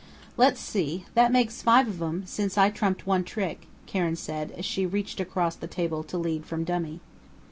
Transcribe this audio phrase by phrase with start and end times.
[0.35, 4.49] "Let's see that makes five of 'em in, since I trumped one trick," Karen said,
[4.53, 7.01] as she reached across the table to lead from dummy.